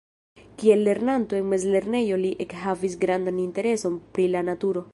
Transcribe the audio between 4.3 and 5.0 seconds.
la naturo.